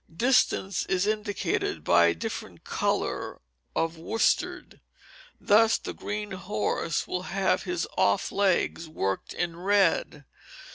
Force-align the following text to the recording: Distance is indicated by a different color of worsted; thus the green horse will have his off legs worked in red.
Distance 0.17 0.83
is 0.87 1.05
indicated 1.05 1.83
by 1.83 2.07
a 2.07 2.15
different 2.15 2.63
color 2.63 3.39
of 3.75 3.99
worsted; 3.99 4.81
thus 5.39 5.77
the 5.77 5.93
green 5.93 6.31
horse 6.31 7.07
will 7.07 7.21
have 7.29 7.65
his 7.65 7.87
off 7.99 8.31
legs 8.31 8.89
worked 8.89 9.31
in 9.31 9.55
red. 9.57 10.25